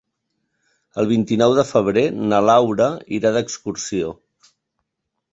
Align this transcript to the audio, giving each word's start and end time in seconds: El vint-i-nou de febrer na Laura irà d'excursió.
El 1.01 1.09
vint-i-nou 1.09 1.51
de 1.59 1.65
febrer 1.71 2.03
na 2.31 2.39
Laura 2.45 2.87
irà 3.19 3.33
d'excursió. 3.35 4.09